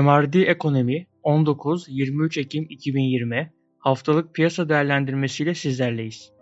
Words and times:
MRD 0.00 0.34
Ekonomi 0.34 1.06
19-23 1.24 2.40
Ekim 2.40 2.66
2020 2.70 3.52
haftalık 3.78 4.34
piyasa 4.34 4.68
değerlendirmesiyle 4.68 5.54
sizlerleyiz. 5.54 6.35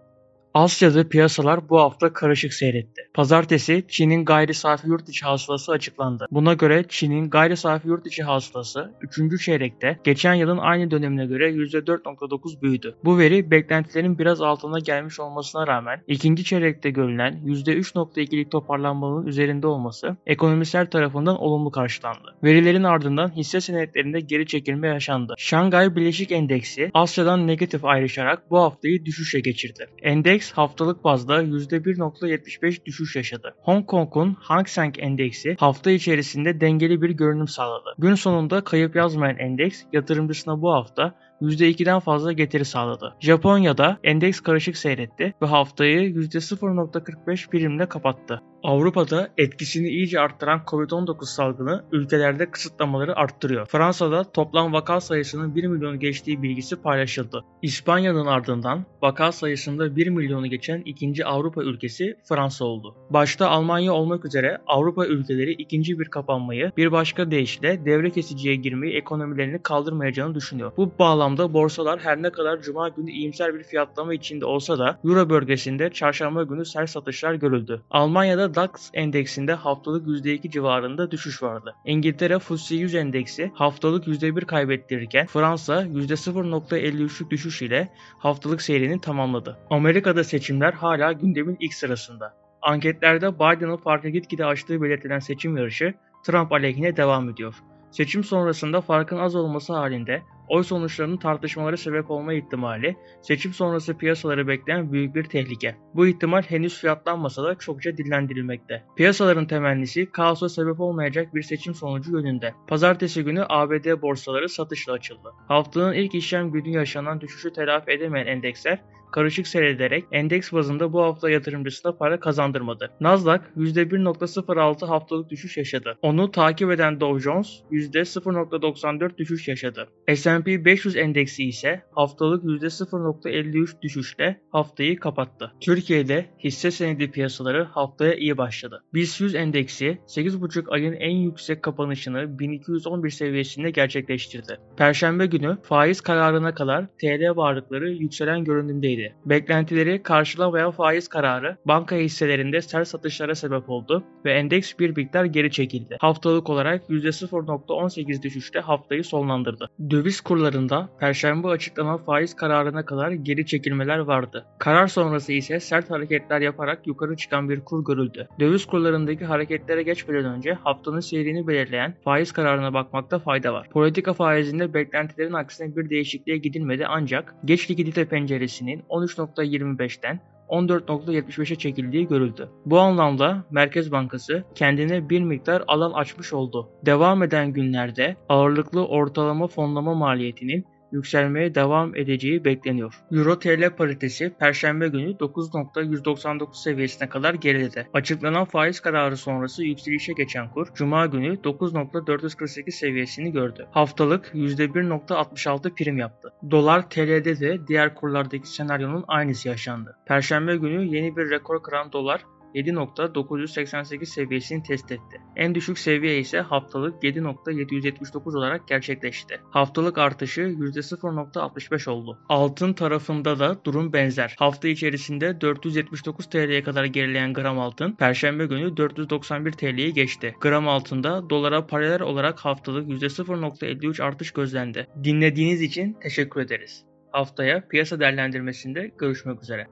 Asya'da 0.54 1.08
piyasalar 1.08 1.68
bu 1.68 1.80
hafta 1.80 2.12
karışık 2.12 2.54
seyretti. 2.54 3.02
Pazartesi 3.14 3.84
Çin'in 3.88 4.24
gayri 4.24 4.54
safi 4.54 4.88
yurt 4.88 5.08
içi 5.08 5.24
hasılası 5.24 5.72
açıklandı. 5.72 6.26
Buna 6.30 6.54
göre 6.54 6.84
Çin'in 6.88 7.30
gayri 7.30 7.56
safi 7.56 7.88
yurt 7.88 8.06
içi 8.06 8.22
hasılası 8.22 8.92
3. 9.18 9.44
çeyrekte 9.44 9.98
geçen 10.04 10.34
yılın 10.34 10.58
aynı 10.58 10.90
dönemine 10.90 11.26
göre 11.26 11.50
%4.9 11.50 12.62
büyüdü. 12.62 12.94
Bu 13.04 13.18
veri 13.18 13.50
beklentilerin 13.50 14.18
biraz 14.18 14.40
altına 14.40 14.78
gelmiş 14.78 15.20
olmasına 15.20 15.66
rağmen 15.66 16.02
ikinci 16.06 16.44
çeyrekte 16.44 16.90
görülen 16.90 17.40
%3.2'lik 17.46 18.50
toparlanmanın 18.50 19.26
üzerinde 19.26 19.66
olması 19.66 20.16
ekonomistler 20.26 20.90
tarafından 20.90 21.40
olumlu 21.40 21.70
karşılandı. 21.70 22.36
Verilerin 22.44 22.84
ardından 22.84 23.36
hisse 23.36 23.60
senetlerinde 23.60 24.20
geri 24.20 24.46
çekilme 24.46 24.88
yaşandı. 24.88 25.34
Şangay 25.38 25.96
Bileşik 25.96 26.32
Endeksi 26.32 26.90
Asya'dan 26.94 27.46
negatif 27.46 27.84
ayrışarak 27.84 28.50
bu 28.50 28.58
haftayı 28.58 29.04
düşüşe 29.04 29.40
geçirdi. 29.40 29.86
Endeks 30.02 30.43
Endeks 30.44 30.58
haftalık 30.58 31.04
bazda 31.04 31.42
%1.75 31.42 32.84
düşüş 32.84 33.16
yaşadı. 33.16 33.54
Hong 33.62 33.86
Kong'un 33.86 34.36
Hang 34.40 34.68
Seng 34.68 34.94
Endeksi 34.98 35.56
hafta 35.58 35.90
içerisinde 35.90 36.60
dengeli 36.60 37.02
bir 37.02 37.10
görünüm 37.10 37.48
sağladı. 37.48 37.94
Gün 37.98 38.14
sonunda 38.14 38.64
kayıp 38.64 38.96
yazmayan 38.96 39.38
endeks 39.38 39.82
yatırımcısına 39.92 40.62
bu 40.62 40.72
hafta 40.72 41.14
%2'den 41.44 41.98
fazla 41.98 42.32
getiri 42.32 42.64
sağladı. 42.64 43.14
Japonya'da 43.20 43.98
endeks 44.04 44.40
karışık 44.40 44.76
seyretti 44.76 45.34
ve 45.42 45.46
haftayı 45.46 46.14
%0.45 46.14 47.50
primle 47.50 47.86
kapattı. 47.88 48.42
Avrupa'da 48.64 49.28
etkisini 49.38 49.88
iyice 49.88 50.20
arttıran 50.20 50.60
Covid-19 50.66 51.24
salgını 51.24 51.84
ülkelerde 51.92 52.50
kısıtlamaları 52.50 53.16
arttırıyor. 53.16 53.66
Fransa'da 53.66 54.24
toplam 54.32 54.72
vaka 54.72 55.00
sayısının 55.00 55.54
1 55.54 55.64
milyonu 55.64 55.98
geçtiği 55.98 56.42
bilgisi 56.42 56.76
paylaşıldı. 56.76 57.44
İspanya'nın 57.62 58.26
ardından 58.26 58.84
vaka 59.02 59.32
sayısında 59.32 59.96
1 59.96 60.06
milyonu 60.06 60.46
geçen 60.46 60.82
ikinci 60.84 61.24
Avrupa 61.24 61.62
ülkesi 61.62 62.16
Fransa 62.28 62.64
oldu. 62.64 62.94
Başta 63.10 63.48
Almanya 63.48 63.92
olmak 63.92 64.24
üzere 64.24 64.58
Avrupa 64.66 65.06
ülkeleri 65.06 65.52
ikinci 65.52 65.98
bir 65.98 66.04
kapanmayı 66.04 66.72
bir 66.76 66.92
başka 66.92 67.30
deyişle 67.30 67.84
devre 67.84 68.10
kesiciye 68.10 68.56
girmeyi 68.56 68.96
ekonomilerini 68.96 69.62
kaldırmayacağını 69.62 70.34
düşünüyor. 70.34 70.72
Bu 70.76 70.92
bağlamda 70.98 71.33
borsalar 71.38 72.00
her 72.00 72.22
ne 72.22 72.30
kadar 72.30 72.62
cuma 72.62 72.88
günü 72.88 73.10
iyimser 73.10 73.54
bir 73.54 73.62
fiyatlama 73.62 74.14
içinde 74.14 74.44
olsa 74.44 74.78
da 74.78 75.00
Euro 75.04 75.30
bölgesinde 75.30 75.90
çarşamba 75.90 76.42
günü 76.42 76.64
sert 76.64 76.90
satışlar 76.90 77.34
görüldü. 77.34 77.82
Almanya'da 77.90 78.54
DAX 78.54 78.90
endeksinde 78.94 79.52
haftalık 79.52 80.06
%2 80.06 80.50
civarında 80.50 81.10
düşüş 81.10 81.42
vardı. 81.42 81.74
İngiltere 81.84 82.38
FTSE 82.38 82.74
100 82.74 82.94
endeksi 82.94 83.50
haftalık 83.54 84.06
%1 84.06 84.44
kaybettirirken 84.44 85.26
Fransa 85.26 85.82
%0.53'lük 85.82 87.30
düşüş 87.30 87.62
ile 87.62 87.88
haftalık 88.18 88.62
seyrini 88.62 89.00
tamamladı. 89.00 89.58
Amerika'da 89.70 90.24
seçimler 90.24 90.72
hala 90.72 91.12
gündemin 91.12 91.56
ilk 91.60 91.74
sırasında. 91.74 92.34
Anketlerde 92.62 93.34
Biden'ın 93.34 93.76
farkı 93.76 94.08
gitgide 94.08 94.44
açtığı 94.44 94.82
belirtilen 94.82 95.18
seçim 95.18 95.56
yarışı 95.56 95.94
Trump 96.26 96.52
aleyhine 96.52 96.96
devam 96.96 97.30
ediyor. 97.30 97.54
Seçim 97.90 98.24
sonrasında 98.24 98.80
farkın 98.80 99.18
az 99.18 99.36
olması 99.36 99.72
halinde 99.72 100.22
oy 100.48 100.62
sonuçlarının 100.62 101.16
tartışmalara 101.16 101.76
sebep 101.76 102.10
olma 102.10 102.32
ihtimali 102.32 102.96
seçim 103.22 103.52
sonrası 103.52 103.98
piyasaları 103.98 104.48
bekleyen 104.48 104.92
büyük 104.92 105.14
bir 105.14 105.24
tehlike. 105.24 105.76
Bu 105.94 106.06
ihtimal 106.06 106.42
henüz 106.42 106.80
fiyatlanmasa 106.80 107.44
da 107.44 107.54
çokça 107.54 107.96
dillendirilmekte. 107.96 108.84
Piyasaların 108.96 109.46
temennisi 109.46 110.10
kaosa 110.12 110.48
sebep 110.48 110.80
olmayacak 110.80 111.34
bir 111.34 111.42
seçim 111.42 111.74
sonucu 111.74 112.12
yönünde. 112.12 112.54
Pazartesi 112.66 113.24
günü 113.24 113.44
ABD 113.48 114.02
borsaları 114.02 114.48
satışla 114.48 114.92
açıldı. 114.92 115.32
Haftanın 115.48 115.92
ilk 115.92 116.14
işlem 116.14 116.50
günü 116.50 116.68
yaşanan 116.68 117.20
düşüşü 117.20 117.52
telafi 117.52 117.90
edemeyen 117.90 118.26
endeksler 118.26 118.80
karışık 119.14 119.46
seyrederek 119.46 120.04
endeks 120.12 120.52
bazında 120.52 120.92
bu 120.92 121.02
hafta 121.02 121.30
yatırımcısına 121.30 121.92
para 121.92 122.20
kazandırmadı. 122.20 122.90
Nasdaq 123.00 123.40
%1.06 123.56 124.86
haftalık 124.86 125.30
düşüş 125.30 125.56
yaşadı. 125.56 125.98
Onu 126.02 126.30
takip 126.30 126.70
eden 126.70 127.00
Dow 127.00 127.20
Jones 127.20 127.60
%0.94 127.70 129.18
düşüş 129.18 129.48
yaşadı. 129.48 129.88
S&P 130.14 130.64
500 130.64 130.96
endeksi 130.96 131.44
ise 131.44 131.82
haftalık 131.92 132.44
%0.53 132.44 133.82
düşüşle 133.82 134.40
haftayı 134.50 134.98
kapattı. 134.98 135.52
Türkiye'de 135.60 136.26
hisse 136.44 136.70
senedi 136.70 137.10
piyasaları 137.10 137.64
haftaya 137.64 138.14
iyi 138.14 138.38
başladı. 138.38 138.84
BIST 138.94 139.20
100 139.20 139.34
endeksi 139.34 139.98
8,5 140.06 140.70
ayın 140.70 140.92
en 140.92 141.16
yüksek 141.16 141.62
kapanışını 141.62 142.38
1211 142.38 143.10
seviyesinde 143.10 143.70
gerçekleştirdi. 143.70 144.58
Perşembe 144.76 145.26
günü 145.26 145.58
faiz 145.62 146.00
kararına 146.00 146.54
kadar 146.54 146.86
TL 146.86 147.36
varlıkları 147.36 147.90
yükselen 147.90 148.44
görünümdeydi 148.44 149.03
yükseldi. 149.04 149.14
Beklentileri 149.26 150.02
karşılamayan 150.02 150.70
faiz 150.70 151.08
kararı 151.08 151.56
banka 151.64 151.96
hisselerinde 151.96 152.60
sert 152.60 152.88
satışlara 152.88 153.34
sebep 153.34 153.70
oldu 153.70 154.04
ve 154.24 154.32
endeks 154.32 154.78
bir 154.78 154.96
miktar 154.96 155.24
geri 155.24 155.50
çekildi. 155.50 155.96
Haftalık 156.00 156.50
olarak 156.50 156.82
%0.18 156.90 158.22
düşüşte 158.22 158.60
haftayı 158.60 159.04
sonlandırdı. 159.04 159.70
Döviz 159.90 160.20
kurlarında 160.20 160.88
perşembe 161.00 161.48
açıklanan 161.48 162.04
faiz 162.04 162.36
kararına 162.36 162.84
kadar 162.84 163.10
geri 163.10 163.46
çekilmeler 163.46 163.98
vardı. 163.98 164.46
Karar 164.58 164.86
sonrası 164.86 165.32
ise 165.32 165.60
sert 165.60 165.90
hareketler 165.90 166.40
yaparak 166.40 166.86
yukarı 166.86 167.16
çıkan 167.16 167.48
bir 167.48 167.60
kur 167.60 167.84
görüldü. 167.84 168.28
Döviz 168.40 168.66
kurlarındaki 168.66 169.24
hareketlere 169.24 169.82
geçmeden 169.82 170.24
önce 170.24 170.52
haftanın 170.52 171.00
seyrini 171.00 171.46
belirleyen 171.46 171.94
faiz 172.04 172.32
kararına 172.32 172.74
bakmakta 172.74 173.18
fayda 173.18 173.52
var. 173.52 173.68
Politika 173.70 174.12
faizinde 174.12 174.74
beklentilerin 174.74 175.32
aksine 175.32 175.76
bir 175.76 175.90
değişikliğe 175.90 176.38
gidilmedi 176.38 176.86
ancak 176.86 177.34
geç 177.44 177.70
likidite 177.70 178.04
penceresinin 178.04 178.83
13.25'ten 178.88 180.20
14.75'e 180.48 181.56
çekildiği 181.56 182.08
görüldü. 182.08 182.48
Bu 182.66 182.78
anlamda 182.78 183.44
Merkez 183.50 183.92
Bankası 183.92 184.44
kendine 184.54 185.08
bir 185.10 185.22
miktar 185.22 185.64
alan 185.68 185.92
açmış 185.92 186.32
oldu. 186.32 186.68
Devam 186.86 187.22
eden 187.22 187.52
günlerde 187.52 188.16
ağırlıklı 188.28 188.86
ortalama 188.86 189.46
fonlama 189.46 189.94
maliyetinin 189.94 190.66
yükselmeye 190.94 191.54
devam 191.54 191.96
edeceği 191.96 192.44
bekleniyor. 192.44 192.94
Euro 193.12 193.38
TL 193.38 193.70
paritesi 193.76 194.34
Perşembe 194.38 194.88
günü 194.88 195.10
9.199 195.10 196.62
seviyesine 196.62 197.08
kadar 197.08 197.34
geriledi. 197.34 197.88
Açıklanan 197.92 198.44
faiz 198.44 198.80
kararı 198.80 199.16
sonrası 199.16 199.64
yükselişe 199.64 200.12
geçen 200.12 200.50
kur 200.50 200.68
Cuma 200.74 201.06
günü 201.06 201.34
9.448 201.34 202.70
seviyesini 202.70 203.32
gördü. 203.32 203.66
Haftalık 203.70 204.30
%1.66 204.34 205.74
prim 205.74 205.98
yaptı. 205.98 206.32
Dolar 206.50 206.90
TL'de 206.90 207.40
de 207.40 207.66
diğer 207.66 207.94
kurlardaki 207.94 208.48
senaryonun 208.48 209.04
aynısı 209.08 209.48
yaşandı. 209.48 209.96
Perşembe 210.06 210.56
günü 210.56 210.96
yeni 210.96 211.16
bir 211.16 211.30
rekor 211.30 211.62
kıran 211.62 211.92
dolar 211.92 212.20
7.988 212.54 214.06
seviyesini 214.06 214.62
test 214.62 214.92
etti. 214.92 215.20
En 215.36 215.54
düşük 215.54 215.78
seviye 215.78 216.18
ise 216.18 216.40
haftalık 216.40 217.02
7.779 217.02 218.38
olarak 218.38 218.68
gerçekleşti. 218.68 219.40
Haftalık 219.50 219.98
artışı 219.98 220.40
%0.65 220.40 221.90
oldu. 221.90 222.18
Altın 222.28 222.72
tarafında 222.72 223.38
da 223.38 223.64
durum 223.64 223.92
benzer. 223.92 224.34
Hafta 224.38 224.68
içerisinde 224.68 225.40
479 225.40 226.26
TL'ye 226.26 226.62
kadar 226.62 226.84
gerileyen 226.84 227.32
gram 227.32 227.58
altın 227.58 227.92
Perşembe 227.92 228.46
günü 228.46 228.76
491 228.76 229.52
TL'yi 229.52 229.92
geçti. 229.94 230.34
Gram 230.40 230.68
altında 230.68 231.30
dolara 231.30 231.66
paralel 231.66 232.02
olarak 232.02 232.38
haftalık 232.38 232.88
%0.53 232.88 234.02
artış 234.02 234.30
gözlendi. 234.30 234.86
Dinlediğiniz 235.04 235.62
için 235.62 235.96
teşekkür 236.02 236.40
ederiz. 236.40 236.84
Haftaya 237.12 237.68
piyasa 237.68 238.00
değerlendirmesinde 238.00 238.92
görüşmek 238.98 239.42
üzere. 239.42 239.66